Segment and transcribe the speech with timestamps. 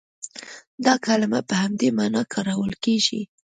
[0.85, 3.21] دا کلمه په همدې معنا کارول کېږي.